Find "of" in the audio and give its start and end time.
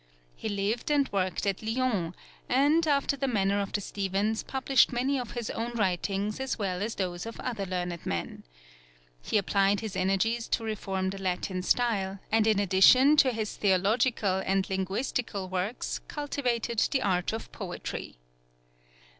3.61-3.71, 5.19-5.33, 7.27-7.39, 17.31-17.51